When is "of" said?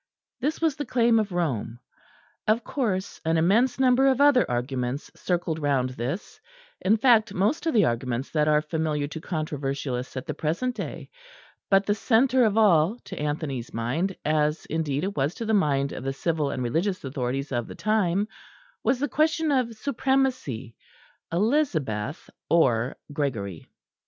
1.19-1.31, 2.47-2.63, 4.07-4.19, 7.67-7.75, 12.45-12.57, 15.91-16.03, 17.51-17.67, 19.51-19.75